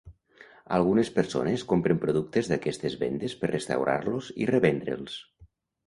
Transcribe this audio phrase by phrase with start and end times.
[0.77, 5.25] Algunes persones compren productes d'aquestes vendes per restaurar-los i revendre'ls.